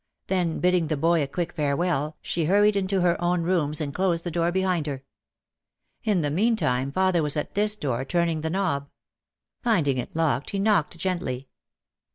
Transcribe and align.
Then 0.25 0.57
bidding 0.59 0.87
the 0.87 0.97
boy 0.97 1.21
a 1.21 1.27
quick 1.27 1.51
fare 1.53 1.77
well 1.77 2.17
she 2.23 2.45
hurried 2.45 2.75
into 2.75 3.01
her 3.01 3.21
own 3.23 3.43
rooms 3.43 3.79
and 3.79 3.93
closed 3.93 4.23
the 4.23 4.31
door 4.31 4.51
behind 4.51 4.87
her. 4.87 5.03
In 6.03 6.21
the 6.21 6.31
meantime 6.31 6.91
father 6.91 7.21
was 7.21 7.37
at 7.37 7.53
this 7.53 7.75
door 7.75 8.03
turning 8.03 8.41
the 8.41 8.49
knob. 8.49 8.89
Finding 9.61 9.99
it 9.99 10.15
locked 10.15 10.49
he 10.49 10.57
knocked 10.59 10.97
gently. 10.97 11.49